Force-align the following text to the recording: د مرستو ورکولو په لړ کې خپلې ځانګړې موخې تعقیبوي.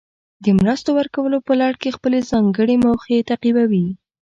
د 0.43 0.45
مرستو 0.59 0.89
ورکولو 0.99 1.37
په 1.47 1.53
لړ 1.61 1.73
کې 1.81 1.95
خپلې 1.97 2.19
ځانګړې 2.31 2.75
موخې 2.85 3.25
تعقیبوي. 3.29 3.87